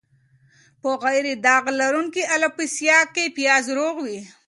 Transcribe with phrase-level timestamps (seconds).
[0.81, 4.19] په غیر داغ لرونکې الوپیسیا کې پیاز روغ وي.